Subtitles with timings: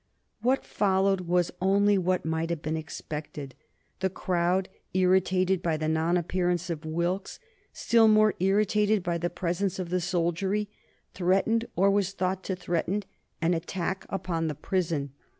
[0.41, 3.53] What followed was only what might have been expected.
[3.99, 7.39] The crowd, irritated by the non appearance of Wilkes,
[7.71, 10.69] still more irritated by the presence of the soldiery,
[11.13, 13.03] threatened, or was thought to threaten,
[13.43, 15.11] an attack upon the prison.